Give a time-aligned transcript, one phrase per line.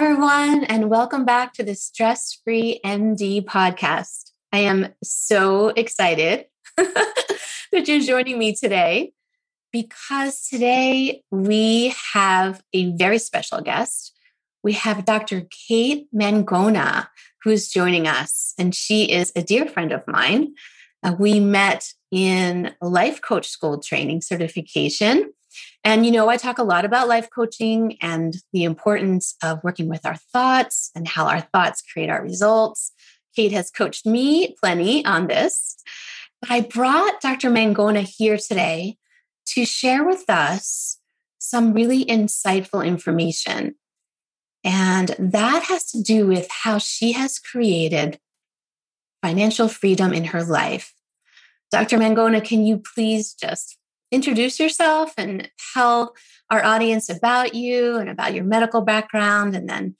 [0.00, 4.30] Everyone, and welcome back to the Stress Free MD podcast.
[4.52, 6.44] I am so excited
[6.76, 9.12] that you're joining me today
[9.72, 14.16] because today we have a very special guest.
[14.62, 15.48] We have Dr.
[15.66, 17.08] Kate Mangona,
[17.42, 20.54] who's joining us, and she is a dear friend of mine.
[21.02, 25.32] Uh, we met in life coach school training certification
[25.84, 29.88] and, you know, I talk a lot about life coaching and the importance of working
[29.88, 32.92] with our thoughts and how our thoughts create our results.
[33.34, 35.76] Kate has coached me plenty on this.
[36.40, 37.50] But I brought Dr.
[37.50, 38.96] Mangona here today
[39.46, 40.98] to share with us
[41.38, 43.74] some really insightful information.
[44.64, 48.18] And that has to do with how she has created
[49.22, 50.92] financial freedom in her life.
[51.70, 51.98] Dr.
[51.98, 53.78] Mangona, can you please just
[54.10, 56.14] introduce yourself and tell
[56.50, 59.94] our audience about you and about your medical background and then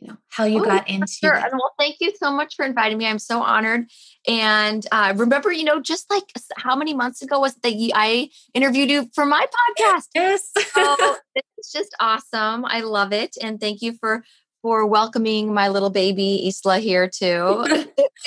[0.00, 1.32] you know how you oh, got into sure.
[1.32, 1.50] That.
[1.52, 3.06] well thank you so much for inviting me.
[3.06, 3.90] I'm so honored.
[4.28, 6.24] And uh, remember you know just like
[6.56, 10.06] how many months ago was that i interviewed you for my podcast?
[10.14, 10.50] Yes.
[10.72, 12.64] So it's just awesome.
[12.64, 13.36] I love it.
[13.42, 14.22] And thank you for
[14.68, 17.24] for welcoming my little baby Isla here too.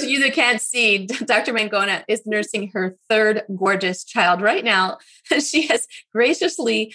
[0.00, 1.52] you that can't see, Dr.
[1.52, 4.96] Mangona is nursing her third gorgeous child right now.
[5.38, 6.94] She has graciously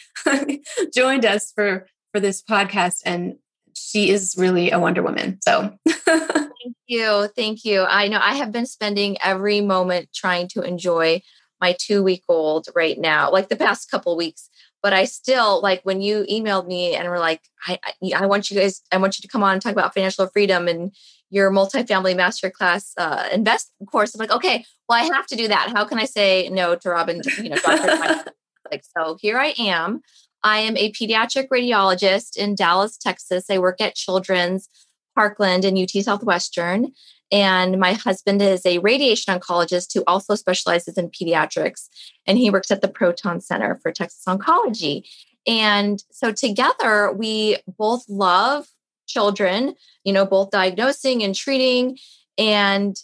[0.96, 3.36] joined us for for this podcast, and
[3.76, 5.38] she is really a Wonder Woman.
[5.44, 5.78] So.
[5.88, 7.84] thank you, thank you.
[7.84, 11.22] I know I have been spending every moment trying to enjoy
[11.62, 14.50] my two week old right now, like the past couple weeks
[14.82, 17.80] but I still like when you emailed me and were like, I,
[18.16, 20.68] I, want you guys, I want you to come on and talk about financial freedom
[20.68, 20.94] and
[21.30, 24.16] your multifamily masterclass uh, invest course.
[24.16, 25.72] I'm like, okay, well, I have to do that.
[25.74, 27.22] How can I say no to Robyn?
[27.42, 27.58] You know,
[28.72, 30.02] like, so here I am.
[30.44, 33.46] I am a pediatric radiologist in Dallas, Texas.
[33.50, 34.70] I work at Children's
[35.18, 36.92] Parkland and UT Southwestern.
[37.32, 41.88] And my husband is a radiation oncologist who also specializes in pediatrics.
[42.28, 45.10] And he works at the Proton Center for Texas Oncology.
[45.48, 48.68] And so together, we both love
[49.08, 49.74] children,
[50.04, 51.98] you know, both diagnosing and treating.
[52.38, 52.96] And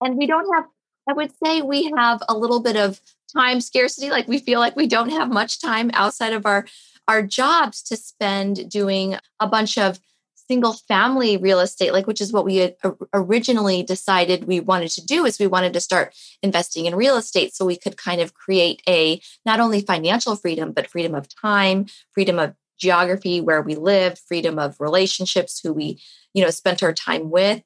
[0.00, 0.64] and we don't have,
[1.08, 3.00] I would say we have a little bit of
[3.36, 4.10] time scarcity.
[4.10, 6.66] Like we feel like we don't have much time outside of our
[7.06, 10.00] our jobs to spend doing a bunch of
[10.48, 12.74] single family real estate like which is what we
[13.12, 17.54] originally decided we wanted to do is we wanted to start investing in real estate
[17.54, 21.86] so we could kind of create a not only financial freedom but freedom of time
[22.14, 26.00] freedom of geography where we lived freedom of relationships who we
[26.32, 27.62] you know spent our time with.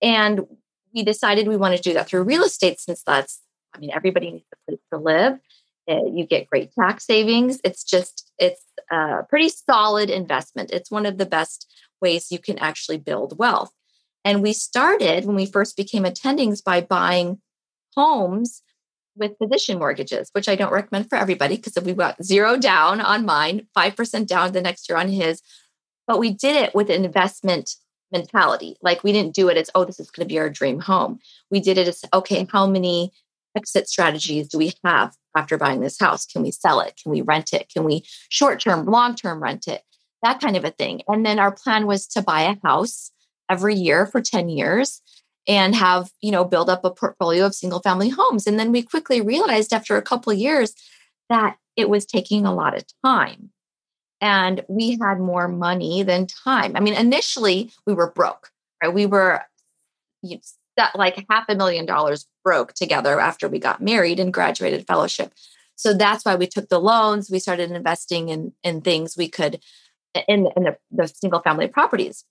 [0.00, 0.46] And
[0.94, 3.40] we decided we wanted to do that through real estate since that's
[3.74, 5.38] i mean everybody needs a place to live.
[5.88, 7.60] Eh, you get great tax savings.
[7.64, 10.70] It's just it's a pretty solid investment.
[10.70, 11.68] It's one of the best
[12.02, 13.72] ways you can actually build wealth.
[14.24, 17.40] And we started when we first became attendings by buying
[17.96, 18.62] homes
[19.16, 23.00] with physician mortgages, which I don't recommend for everybody because if we got zero down
[23.00, 25.42] on mine, 5% down the next year on his.
[26.06, 27.76] But we did it with an investment
[28.10, 28.76] mentality.
[28.82, 31.18] Like we didn't do it as, oh, this is going to be our dream home.
[31.50, 33.12] We did it as, okay, how many
[33.56, 36.26] exit strategies do we have after buying this house?
[36.26, 36.98] Can we sell it?
[37.02, 37.68] Can we rent it?
[37.72, 39.82] Can we short term, long term rent it?
[40.22, 41.02] That kind of a thing.
[41.08, 43.10] And then our plan was to buy a house
[43.50, 45.02] every year for 10 years
[45.48, 48.46] and have you know build up a portfolio of single family homes.
[48.46, 50.74] And then we quickly realized after a couple years
[51.28, 53.50] that it was taking a lot of time.
[54.20, 56.76] And we had more money than time.
[56.76, 58.52] I mean initially we were broke
[58.82, 58.92] right?
[58.92, 59.42] We were
[60.22, 60.38] you
[60.76, 65.32] know, like half a million dollars broke together after we got married and graduated fellowship.
[65.76, 67.30] So that's why we took the loans.
[67.30, 69.60] We started investing in in things we could
[70.28, 72.24] in, in the, the single family properties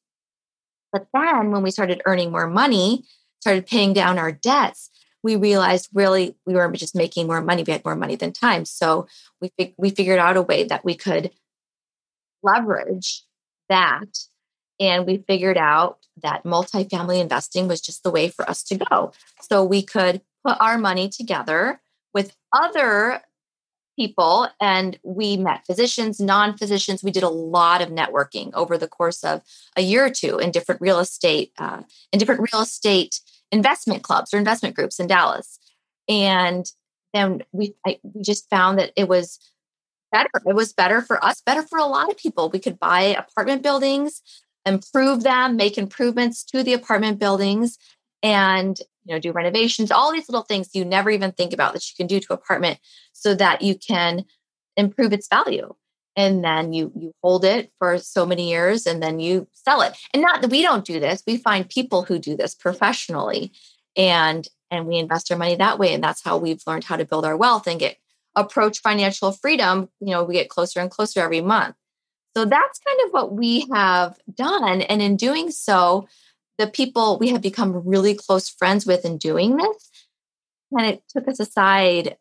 [0.92, 3.06] but then when we started earning more money,
[3.39, 4.89] started paying down our debts,
[5.24, 8.66] we realized really we weren't just making more money, we had more money than time.
[8.66, 9.07] So
[9.39, 11.31] we, we figured out a way that we could
[12.44, 13.24] leverage
[13.69, 14.18] that.
[14.80, 19.13] And we figured out that multifamily investing was just the way for us to go.
[19.42, 21.80] So we could put our money together
[22.13, 23.22] with other
[24.01, 27.03] people and we met physicians, non physicians.
[27.03, 29.44] We did a lot of networking over the course of
[29.77, 33.19] a year or two in different real estate, uh, in different real estate
[33.51, 35.59] investment clubs or investment groups in Dallas.
[36.09, 36.65] And
[37.13, 39.38] then we, I, we just found that it was
[40.12, 40.30] better.
[40.47, 42.50] It was better for us, better for a lot of people.
[42.50, 44.24] We could buy apartment buildings,
[44.65, 47.77] improve them, make improvements to the apartment buildings,
[48.23, 51.89] and you know do renovations all these little things you never even think about that
[51.89, 52.79] you can do to apartment
[53.13, 54.25] so that you can
[54.77, 55.73] improve its value.
[56.18, 59.95] And then you you hold it for so many years and then you sell it.
[60.13, 63.53] And not that we don't do this we find people who do this professionally
[63.95, 65.94] and and we invest our money that way.
[65.94, 67.97] And that's how we've learned how to build our wealth and get
[68.35, 71.75] approach financial freedom you know we get closer and closer every month.
[72.35, 74.81] So that's kind of what we have done.
[74.81, 76.07] And in doing so
[76.61, 79.89] the people we have become really close friends with in doing this.
[80.71, 82.17] And it took us aside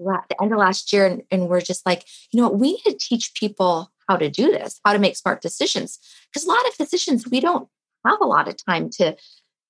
[0.00, 2.58] at the end of last year and, and we're just like you know what?
[2.58, 5.98] We need to teach people how to do this how to make smart decisions.
[6.28, 7.68] Because a lot of physicians we don't
[8.06, 9.16] have a lot of time to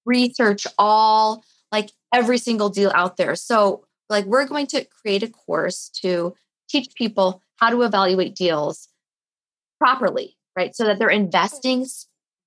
[0.05, 3.37] research all like every single deal out there.
[3.37, 6.35] So like we're going to create a course to
[6.69, 8.89] teach people how to evaluate deals
[9.79, 10.75] properly right?
[10.75, 11.87] So that they're investing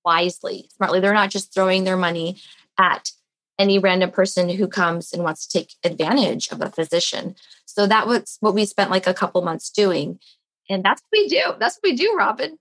[0.04, 1.00] wisely, smartly.
[1.00, 2.40] They're not just throwing their money
[2.78, 3.10] at
[3.58, 7.36] any random person who comes and wants to take advantage of a physician.
[7.64, 10.18] So that was what we spent like a couple months doing.
[10.68, 11.54] And that's what we do.
[11.58, 12.58] That's what we do, Robyn.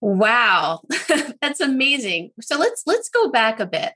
[0.00, 0.80] wow.
[1.40, 2.30] that's amazing.
[2.40, 3.94] So let's let's go back a bit.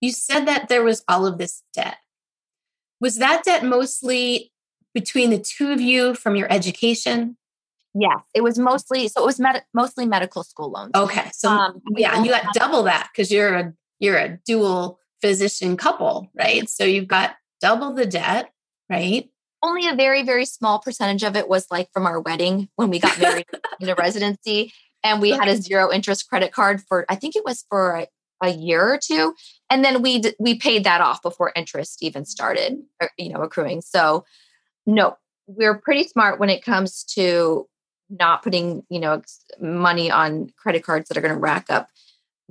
[0.00, 1.98] You said that there was all of this debt.
[3.00, 4.52] Was that debt mostly
[4.94, 7.36] between the two of you from your education?
[7.98, 10.90] Yes, it was mostly so it was med- mostly medical school loans.
[10.94, 14.98] Okay, so um, yeah, and you got double that because you're a you're a dual
[15.22, 16.68] physician couple, right?
[16.68, 18.50] So you've got double the debt,
[18.90, 19.30] right?
[19.62, 22.98] Only a very very small percentage of it was like from our wedding when we
[22.98, 23.46] got married
[23.80, 27.46] in a residency, and we had a zero interest credit card for I think it
[27.46, 28.06] was for a,
[28.42, 29.34] a year or two,
[29.70, 33.40] and then we d- we paid that off before interest even started, or, you know,
[33.40, 33.80] accruing.
[33.80, 34.26] So
[34.84, 37.66] no, we're pretty smart when it comes to
[38.10, 39.22] not putting you know
[39.60, 41.88] money on credit cards that are going to rack up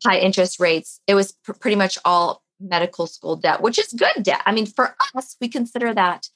[0.03, 4.23] high interest rates it was pr- pretty much all medical school debt which is good
[4.23, 4.41] debt.
[4.45, 6.27] I mean for us we consider that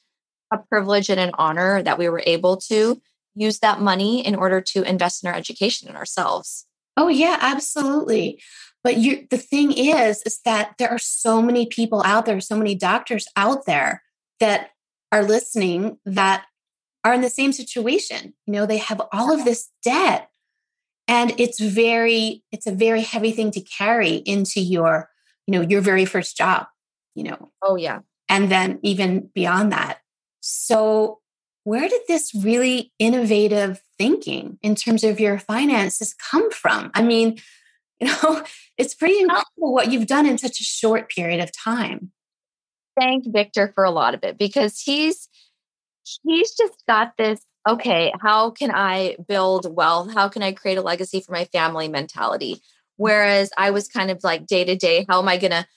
[0.52, 3.02] a privilege and an honor that we were able to
[3.36, 6.66] use that money in order to invest in our education and ourselves.
[6.98, 8.42] Oh yeah absolutely.
[8.84, 12.58] But you the thing is is that there are so many people out there so
[12.58, 14.04] many doctors out there
[14.40, 14.72] that
[15.12, 16.46] are listening that
[17.04, 18.34] are in the same situation.
[18.46, 20.30] You know, they have all of this debt.
[21.08, 25.10] And it's very, it's a very heavy thing to carry into your,
[25.48, 26.68] you know, your very first job,
[27.16, 27.52] you know.
[27.64, 28.00] Oh, yeah.
[28.28, 30.00] And then even beyond that.
[30.42, 31.20] So,
[31.64, 36.92] where did this really innovative thinking in terms of your finances come from?
[36.94, 37.40] I mean,
[38.00, 38.44] you know,
[38.78, 42.12] it's pretty incredible what you've done in such a short period of time.
[42.98, 45.28] Thank Victor for a lot of it because he's
[46.24, 50.14] he's just got this okay, how can I build wealth?
[50.14, 52.62] How can I create a legacy for my family mentality?
[52.98, 55.68] Whereas I was kind of like day to day, how am I going to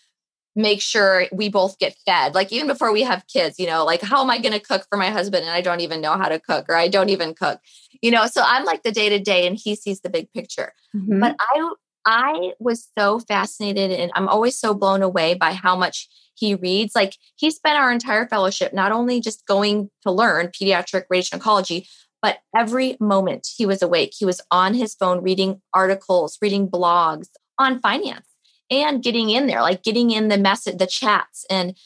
[0.54, 2.34] make sure we both get fed?
[2.34, 4.86] Like even before we have kids, you know, like how am I going to cook
[4.88, 7.34] for my husband and I don't even know how to cook or I don't even
[7.34, 7.60] cook,
[8.00, 8.26] you know?
[8.26, 10.72] So I'm like the day to day and he sees the big picture.
[10.94, 11.20] Mm-hmm.
[11.20, 11.72] But I
[12.04, 16.94] I was so fascinated and I'm always so blown away by how much he reads.
[16.94, 21.86] Like he spent our entire fellowship not only just going to learn pediatric radiation oncology,
[22.20, 27.28] but every moment he was awake, he was on his phone reading articles, reading blogs
[27.58, 28.26] on finance
[28.70, 31.76] and getting in there, like getting in the message, the chats, and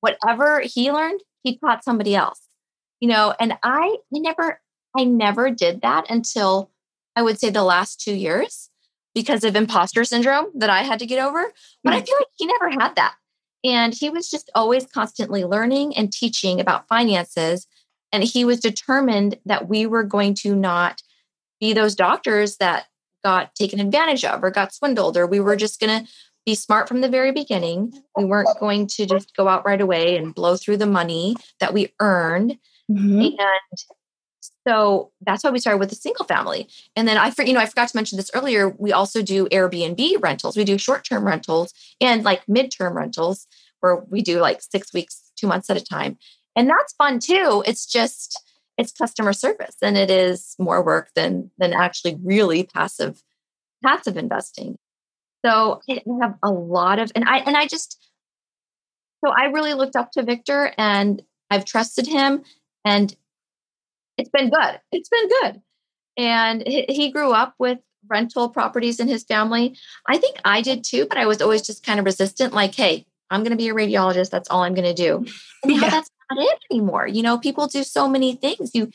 [0.00, 2.40] whatever he learned, he taught somebody else.
[3.00, 4.60] You know, and I, never,
[4.96, 6.70] I never did that until
[7.16, 8.70] I would say the last two years
[9.14, 11.52] because of imposter syndrome that I had to get over.
[11.82, 12.06] But I mm.
[12.06, 13.14] feel like he never had that.
[13.64, 17.66] And he was just always constantly learning and teaching about finances.
[18.12, 21.02] And he was determined that we were going to not
[21.60, 22.86] be those doctors that
[23.24, 26.10] got taken advantage of or got swindled, or we were just going to
[26.44, 27.92] be smart from the very beginning.
[28.16, 31.74] We weren't going to just go out right away and blow through the money that
[31.74, 32.56] we earned.
[32.88, 33.20] Mm-hmm.
[33.20, 33.78] And
[34.66, 36.68] so that's why we started with a single family.
[36.94, 38.68] And then I, you know, I forgot to mention this earlier.
[38.68, 40.56] We also do Airbnb rentals.
[40.56, 43.46] We do short-term rentals and like mid-term rentals
[43.80, 46.18] where we do like six weeks, two months at a time.
[46.54, 47.62] And that's fun too.
[47.66, 48.42] It's just,
[48.78, 53.22] it's customer service and it is more work than than actually really passive
[53.84, 54.78] passive investing.
[55.44, 57.98] So I have a lot of and I and I just
[59.24, 62.42] so I really looked up to Victor and I've trusted him
[62.84, 63.16] and
[64.18, 64.80] it's been good.
[64.92, 65.62] It's been good.
[66.16, 69.76] And he grew up with rental properties in his family.
[70.06, 73.06] I think I did too, but I was always just kind of resistant like, hey,
[73.30, 74.30] I'm going to be a radiologist.
[74.30, 75.26] That's all I'm going to do.
[75.62, 75.90] And yeah.
[75.90, 77.08] that's not it anymore.
[77.08, 78.70] You know, people do so many things.
[78.72, 78.90] You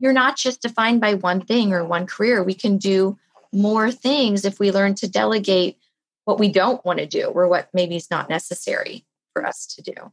[0.00, 2.42] you're not just defined by one thing or one career.
[2.42, 3.18] We can do
[3.52, 5.78] more things if we learn to delegate
[6.24, 9.82] what we don't want to do or what maybe is not necessary for us to
[9.82, 10.12] do.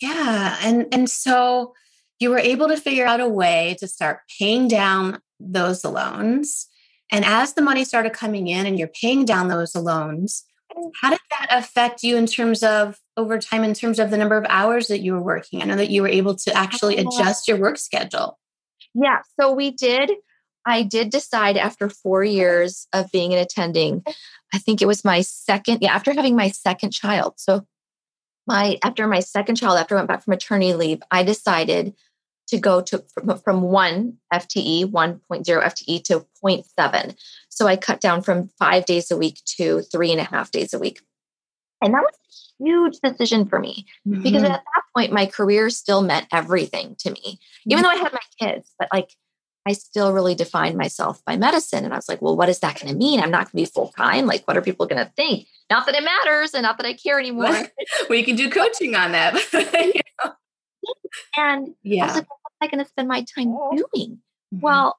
[0.00, 1.74] Yeah, and and so
[2.22, 6.68] you were able to figure out a way to start paying down those loans.
[7.10, 10.44] And as the money started coming in and you're paying down those loans,
[11.00, 14.38] how did that affect you in terms of over time, in terms of the number
[14.38, 15.60] of hours that you were working?
[15.60, 17.10] I know that you were able to actually uh-huh.
[17.12, 18.38] adjust your work schedule.
[18.94, 19.18] Yeah.
[19.38, 20.12] So we did.
[20.64, 24.04] I did decide after four years of being an attending,
[24.54, 27.34] I think it was my second, yeah, after having my second child.
[27.36, 27.66] So
[28.46, 31.94] my after my second child, after I went back from maternity leave, I decided
[32.52, 37.16] to go to from, from one FTE, 1.0 FTE to 0.7.
[37.48, 40.74] So I cut down from five days a week to three and a half days
[40.74, 41.00] a week.
[41.80, 42.12] And that was
[42.60, 44.22] a huge decision for me mm-hmm.
[44.22, 48.12] because at that point, my career still meant everything to me, even though I had
[48.12, 49.16] my kids, but like
[49.66, 51.86] I still really defined myself by medicine.
[51.86, 53.18] And I was like, well, what is that going to mean?
[53.18, 54.26] I'm not going to be full time.
[54.26, 55.46] Like, what are people going to think?
[55.70, 57.46] Not that it matters and not that I care anymore.
[58.10, 60.02] well, you can do coaching on that.
[61.36, 62.04] And yeah.
[62.04, 62.26] I was like,
[62.62, 64.18] I going to spend my time doing?
[64.54, 64.60] Mm-hmm.
[64.60, 64.98] Well,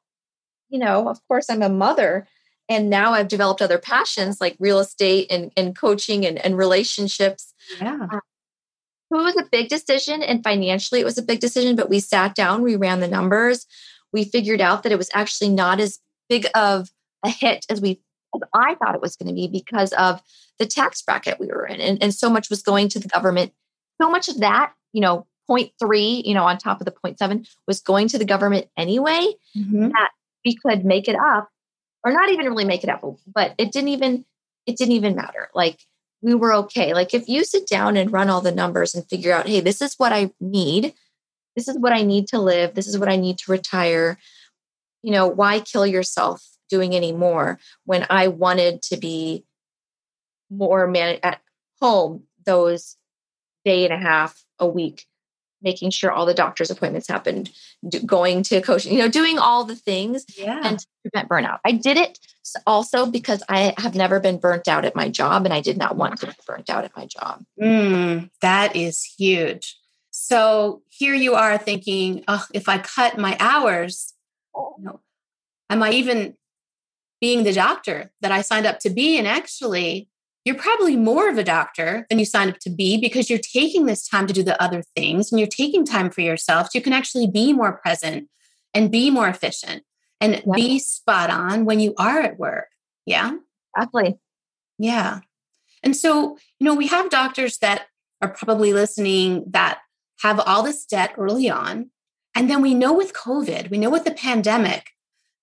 [0.69, 2.27] you know, of course, I'm a mother.
[2.69, 7.53] And now I've developed other passions like real estate and, and coaching and, and relationships.
[7.79, 8.07] Yeah.
[8.09, 10.23] So it was a big decision.
[10.23, 11.75] And financially, it was a big decision.
[11.75, 13.67] But we sat down, we ran the numbers.
[14.11, 16.89] We figured out that it was actually not as big of
[17.23, 18.01] a hit as we
[18.35, 20.21] as I thought it was going to be because of
[20.57, 21.79] the tax bracket we were in.
[21.79, 23.53] And, and so much was going to the government.
[24.01, 27.81] So much of that, you know, 0.3, you know, on top of the 0.7 was
[27.81, 29.89] going to the government anyway, mm-hmm.
[29.89, 30.11] that
[30.45, 31.49] we could make it up
[32.03, 34.25] or not even really make it up, but it didn't even,
[34.65, 35.49] it didn't even matter.
[35.53, 35.79] Like
[36.21, 36.93] we were okay.
[36.93, 39.81] Like if you sit down and run all the numbers and figure out, hey, this
[39.81, 40.93] is what I need.
[41.55, 42.73] This is what I need to live.
[42.73, 44.17] This is what I need to retire.
[45.01, 49.45] You know, why kill yourself doing any more when I wanted to be
[50.49, 51.41] more man at
[51.81, 52.95] home those
[53.65, 55.05] day and a half a week
[55.63, 57.49] making sure all the doctor's appointments happened,
[57.87, 60.61] do, going to coaching, you know, doing all the things yeah.
[60.63, 61.59] and to prevent burnout.
[61.65, 62.19] I did it
[62.67, 65.95] also because I have never been burnt out at my job and I did not
[65.95, 67.43] want to be burnt out at my job.
[67.61, 69.77] Mm, that is huge.
[70.11, 74.13] So here you are thinking, oh, if I cut my hours,
[74.55, 74.99] you know,
[75.69, 76.35] am I even
[77.19, 79.17] being the doctor that I signed up to be?
[79.17, 80.09] And actually,
[80.45, 83.85] you're probably more of a doctor than you signed up to be because you're taking
[83.85, 86.81] this time to do the other things and you're taking time for yourself so you
[86.81, 88.27] can actually be more present
[88.73, 89.83] and be more efficient
[90.19, 90.55] and yep.
[90.55, 92.67] be spot on when you are at work.
[93.05, 93.37] Yeah.
[93.75, 94.17] Exactly.
[94.77, 95.19] Yeah.
[95.81, 97.87] And so, you know, we have doctors that
[98.21, 99.79] are probably listening that
[100.21, 101.89] have all this debt early on.
[102.35, 104.87] And then we know with COVID, we know with the pandemic,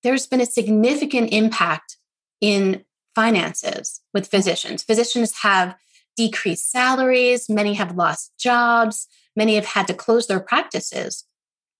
[0.02, 1.96] there's been a significant impact
[2.40, 4.82] in finances with physicians.
[4.82, 5.76] Physicians have
[6.16, 11.24] decreased salaries, many have lost jobs, many have had to close their practices.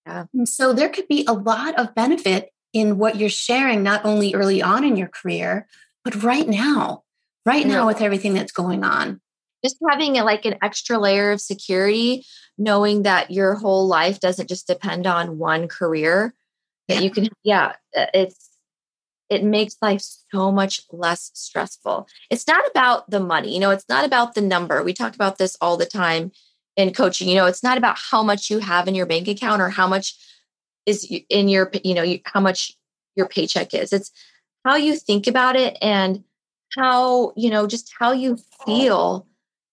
[0.07, 0.25] Yeah.
[0.33, 4.35] And so there could be a lot of benefit in what you're sharing, not only
[4.35, 5.67] early on in your career,
[6.05, 7.03] but right now,
[7.45, 9.21] right now, with everything that's going on,
[9.65, 12.25] just having it like an extra layer of security,
[12.57, 16.35] knowing that your whole life doesn't just depend on one career,
[16.89, 17.01] that yeah.
[17.01, 18.50] you can, yeah, it's,
[19.31, 22.09] it makes life so much less stressful.
[22.29, 24.83] It's not about the money, you know, it's not about the number.
[24.83, 26.33] We talk about this all the time
[26.77, 27.29] in coaching.
[27.29, 29.87] You know, it's not about how much you have in your bank account or how
[29.87, 30.17] much
[30.85, 32.73] is in your, you know, how much
[33.17, 33.93] your paycheck is.
[33.93, 34.11] It's
[34.65, 36.25] how you think about it and
[36.77, 39.27] how, you know, just how you feel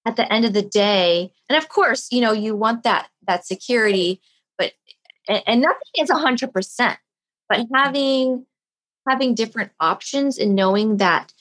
[0.06, 1.32] at the end of the day.
[1.50, 4.22] And of course, you know, you want that that security,
[4.58, 4.74] but
[5.28, 6.98] and nothing is a hundred percent,
[7.50, 7.76] but mm-hmm.
[7.76, 8.46] having
[9.08, 11.34] having different options and knowing that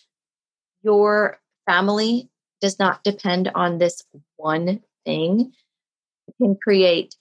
[0.83, 2.29] your family
[2.61, 4.03] does not depend on this
[4.37, 5.53] one thing
[6.41, 7.15] can create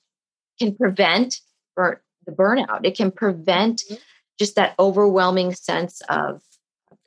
[0.59, 1.41] can prevent
[1.75, 3.95] or the burnout it can prevent mm-hmm.
[4.39, 6.41] just that overwhelming sense of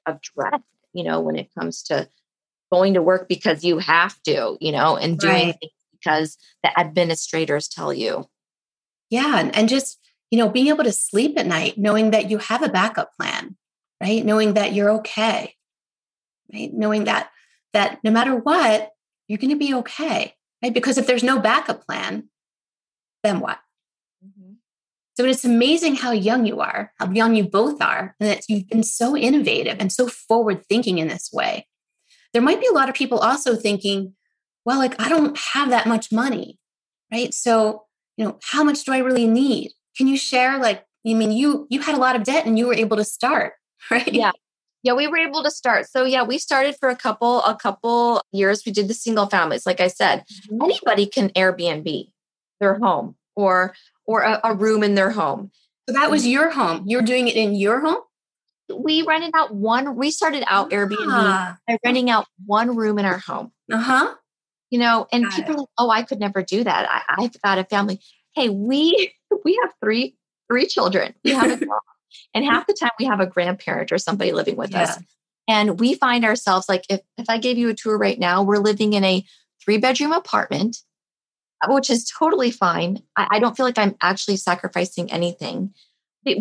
[0.07, 2.09] of dread you know when it comes to
[2.71, 5.57] going to work because you have to you know and doing right.
[5.61, 8.27] things because the administrators tell you
[9.11, 9.99] yeah and, and just
[10.31, 13.57] you know being able to sleep at night knowing that you have a backup plan
[14.03, 15.55] right knowing that you're okay
[16.53, 17.31] right knowing that
[17.73, 18.91] that no matter what
[19.27, 20.75] you're going to be okay right?
[20.75, 22.29] Because if there's no backup plan,
[23.23, 23.59] then what?
[24.25, 24.55] Mm-hmm.
[25.17, 28.69] So it's amazing how young you are, how young you both are, and that you've
[28.69, 31.67] been so innovative and so forward thinking in this way.
[32.33, 34.15] There might be a lot of people also thinking,
[34.65, 36.59] well, like I don't have that much money,
[37.11, 37.33] right?
[37.33, 37.85] So,
[38.17, 39.71] you know, how much do I really need?
[39.99, 42.69] Can you share like, I mean, you you had a lot of debt and you
[42.69, 43.55] were able to start,
[43.91, 44.13] right?
[44.13, 44.31] Yeah.
[44.85, 45.87] Yeah we were able to start.
[45.91, 48.63] So yeah we started for a couple a couple years.
[48.65, 50.25] We did the single families like i said.
[50.51, 50.63] Mm-hmm.
[50.63, 52.09] anybody can airbnb
[52.61, 53.75] their home or
[54.07, 55.51] or a, a, room in their home.
[55.89, 56.85] So that was your home.
[56.87, 58.03] You were doing it in your home?
[58.75, 61.59] We rented out one we started out airbnb ah.
[61.67, 63.53] by renting out one room in our home.
[63.73, 64.15] Uh-huh.
[64.71, 66.89] You know and got people are like oh i could never do that.
[66.89, 68.01] I, i've got a family
[68.35, 69.13] hey we
[69.45, 70.17] we have three
[70.49, 71.67] three children we have a
[72.35, 74.83] and half the time we have a grandparent or somebody living with yeah.
[74.83, 74.99] us.
[75.49, 78.59] And we find ourselves like, if, if I gave you a tour right now, we're
[78.59, 79.25] living in a
[79.63, 80.79] three bedroom apartment,
[81.63, 83.03] uh, which is totally fine.
[83.17, 85.73] I, I don't feel like I'm actually sacrificing anything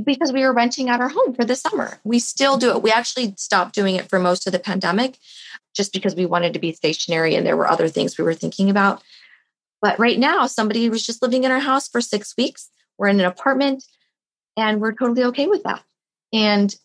[0.03, 1.99] because we were renting out our home for the summer.
[2.03, 2.81] We still do it.
[2.81, 5.17] We actually stopped doing it for most of the pandemic
[5.73, 8.69] just because we wanted to be stationary and there were other things we were thinking
[8.69, 9.01] about.
[9.81, 12.69] But right now, somebody was just living in our house for six weeks.
[12.97, 13.83] We're in an apartment
[14.55, 15.83] and we're totally okay with that.
[16.33, 16.75] And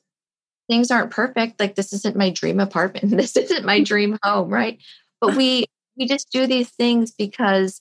[0.68, 4.78] things aren't perfect like this isn't my dream apartment this isn't my dream home right?
[5.20, 7.80] But we we just do these things because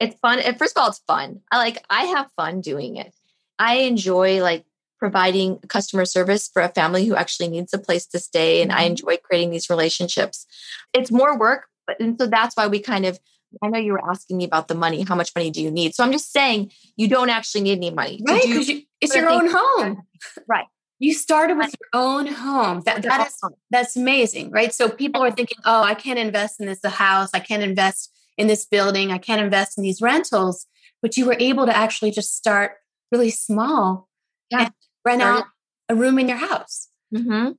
[0.00, 1.40] it's fun and first of all it's fun.
[1.50, 3.14] I like i have fun doing it.
[3.58, 4.64] I enjoy like
[4.98, 8.80] providing customer service for a family who actually needs a place to stay and mm-hmm.
[8.80, 10.46] i enjoy creating these relationships.
[10.92, 13.18] It's more work but and so that's why we kind of
[13.62, 15.02] I know you were asking me about the money.
[15.02, 15.94] How much money do you need?
[15.94, 18.20] So I'm just saying you don't actually need any money.
[18.26, 18.42] Right.
[18.46, 20.02] Because you, it's your own home.
[20.48, 20.66] Right.
[20.98, 22.82] You started with your own home.
[22.86, 23.36] That, that is
[23.70, 24.72] that's amazing, right?
[24.72, 27.30] So people are thinking, oh, I can't invest in this house.
[27.34, 29.10] I can't invest in this building.
[29.10, 30.66] I can't invest in these rentals.
[31.02, 32.76] But you were able to actually just start
[33.10, 34.08] really small
[34.50, 34.66] yeah.
[34.66, 34.72] and
[35.04, 35.44] rent out
[35.88, 36.88] a room in your house.
[37.12, 37.52] Mm-hmm.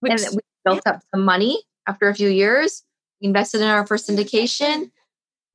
[0.00, 0.94] Which, and we built yeah.
[0.94, 2.82] up some money after a few years.
[3.20, 4.90] We invested in our first syndication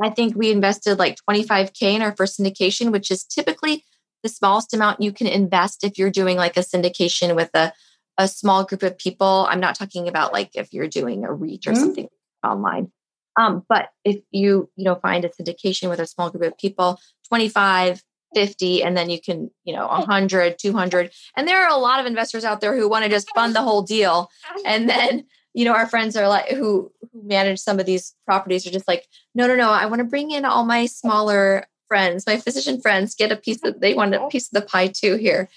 [0.02, 3.84] I think we invested like 25K in our first syndication, which is typically
[4.24, 7.74] the smallest amount you can invest if you're doing like a syndication with a,
[8.18, 9.46] a small group of people.
[9.50, 11.82] I'm not talking about like if you're doing a reach or mm-hmm.
[11.82, 12.08] something
[12.44, 12.92] online.
[13.38, 17.00] Um, but if you, you know, find a syndication with a small group of people,
[17.28, 18.04] 25,
[18.36, 21.12] 50, and then you can, you know, 100, 200.
[21.36, 23.62] And there are a lot of investors out there who want to just fund the
[23.62, 24.30] whole deal
[24.66, 28.66] and then you know, our friends are like who who manage some of these properties
[28.66, 32.26] are just like, no, no, no, I want to bring in all my smaller friends,
[32.26, 35.16] my physician friends, get a piece of they want a piece of the pie too
[35.16, 35.50] here.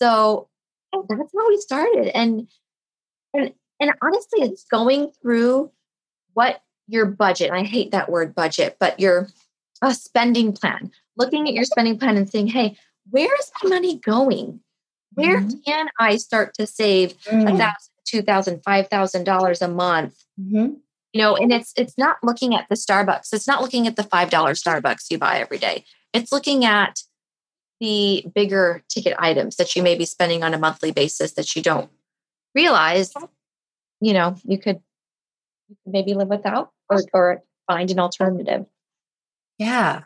[0.00, 0.48] So
[0.92, 2.08] that's how we started.
[2.16, 2.48] And
[3.34, 5.70] and and honestly, it's going through
[6.34, 9.28] what your budget, I hate that word budget, but your
[9.82, 12.76] a spending plan, looking at your spending plan and saying, hey,
[13.10, 14.60] where is my money going?
[15.14, 15.58] Where mm-hmm.
[15.64, 17.44] can I start to save a mm.
[17.44, 20.14] thousand two thousand, five thousand dollars a month.
[20.40, 20.74] Mm-hmm.
[21.12, 23.32] You know, and it's it's not looking at the Starbucks.
[23.32, 25.84] It's not looking at the five dollar Starbucks you buy every day.
[26.12, 27.00] It's looking at
[27.80, 31.62] the bigger ticket items that you may be spending on a monthly basis that you
[31.62, 31.90] don't
[32.54, 33.12] realize.
[34.00, 34.80] You know, you could,
[35.68, 38.66] you could maybe live without or, or find an alternative.
[39.58, 40.02] Yeah,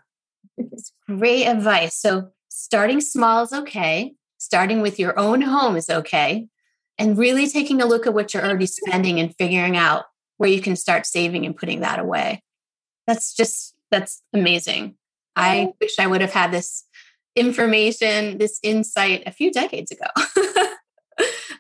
[0.56, 1.96] it's great advice.
[1.96, 4.14] So starting small is okay.
[4.38, 6.48] Starting with your own home is okay
[6.98, 10.04] and really taking a look at what you're already spending and figuring out
[10.36, 12.42] where you can start saving and putting that away.
[13.06, 14.96] That's just, that's amazing.
[15.34, 16.84] I wish I would have had this
[17.36, 20.06] information, this insight a few decades ago.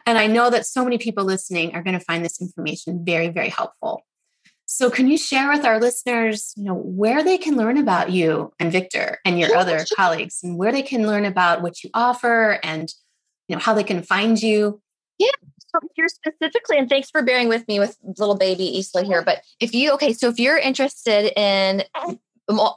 [0.06, 3.28] and I know that so many people listening are going to find this information very,
[3.28, 4.04] very helpful.
[4.66, 8.52] So, can you share with our listeners, you know, where they can learn about you
[8.58, 12.58] and Victor and your other colleagues, and where they can learn about what you offer,
[12.62, 12.92] and
[13.48, 14.80] you know how they can find you?
[15.22, 15.48] Yeah.
[15.58, 19.42] So you're specifically, and thanks for bearing with me with little baby Isla here, but
[19.60, 21.84] if you okay, so if you're interested in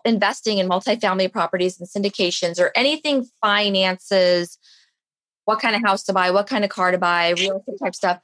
[0.06, 4.58] investing in multifamily properties and syndications or anything finances,
[5.44, 7.96] what kind of house to buy, what kind of car to buy, real estate type
[7.96, 8.20] stuff.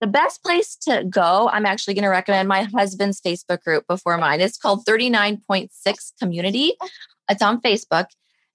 [0.00, 4.16] The best place to go, I'm actually going to recommend my husband's Facebook group before
[4.18, 4.40] mine.
[4.40, 6.74] It's called 39.6 Community.
[7.28, 8.06] It's on Facebook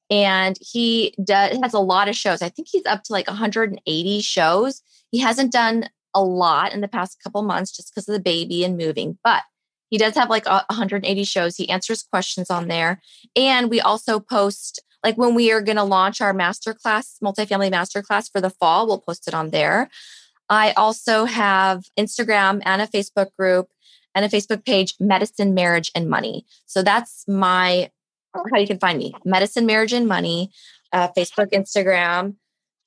[0.09, 2.41] and he does has a lot of shows.
[2.41, 4.81] I think he's up to like 180 shows.
[5.11, 8.63] He hasn't done a lot in the past couple months just because of the baby
[8.63, 9.43] and moving, but
[9.89, 11.55] he does have like 180 shows.
[11.55, 13.01] He answers questions on there.
[13.35, 18.31] And we also post, like when we are going to launch our masterclass, multifamily masterclass
[18.31, 19.89] for the fall, we'll post it on there.
[20.49, 23.69] I also have Instagram and a Facebook group
[24.13, 26.45] and a Facebook page, Medicine, Marriage, and Money.
[26.65, 27.89] So that's my
[28.51, 30.51] how you can find me: Medicine, Marriage, and Money,
[30.91, 32.35] uh, Facebook, Instagram,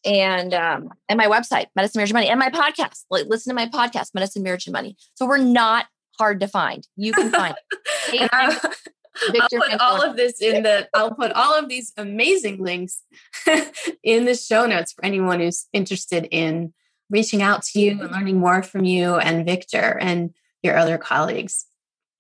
[0.04, 3.04] and um, and my website, Medicine, Marriage, and Money, and my podcast.
[3.10, 4.96] Like, listen to my podcast, Medicine, Marriage, and Money.
[5.14, 5.86] So we're not
[6.18, 6.86] hard to find.
[6.96, 7.54] You can find
[8.08, 8.30] it.
[9.40, 13.02] I'll put all of this in the I'll put all of these amazing links
[14.02, 16.72] in the show notes for anyone who's interested in
[17.10, 21.66] reaching out to you and learning more from you and Victor and your other colleagues.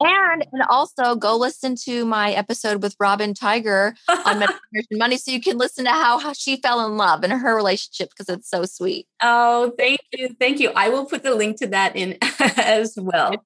[0.00, 5.32] And and also go listen to my episode with Robyn Tiger on meditation money, so
[5.32, 8.48] you can listen to how, how she fell in love and her relationship because it's
[8.48, 9.08] so sweet.
[9.22, 10.70] Oh, thank you, thank you.
[10.76, 12.16] I will put the link to that in
[12.56, 13.44] as well.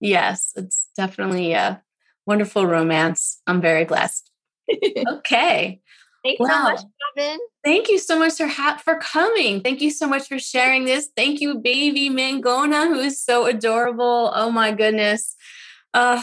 [0.00, 1.80] Yes, it's definitely a
[2.26, 3.40] wonderful romance.
[3.46, 4.30] I'm very blessed.
[5.08, 5.80] okay.
[6.24, 6.48] Thanks wow.
[6.48, 6.80] so much,
[7.16, 7.38] Robyn.
[7.64, 9.60] Thank you so much for ha- for coming.
[9.60, 11.10] Thank you so much for sharing this.
[11.14, 14.32] Thank you, baby Mangona, who is so adorable.
[14.34, 15.36] Oh my goodness.
[15.94, 16.22] Uh,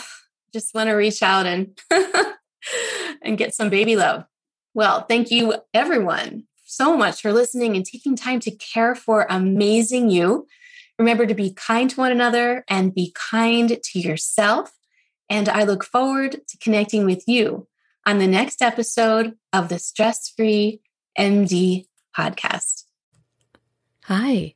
[0.54, 1.80] just want to reach out and
[3.24, 4.26] and get some baby love.
[4.74, 10.10] Well, thank you everyone so much for listening and taking time to care for amazing
[10.10, 10.48] you.
[11.00, 14.72] Remember to be kind to one another and be kind to yourself.
[15.30, 17.68] And I look forward to connecting with you
[18.06, 20.82] on the next episode of the Stress Free
[21.18, 21.86] MD
[22.18, 22.84] podcast.
[24.06, 24.56] Hi,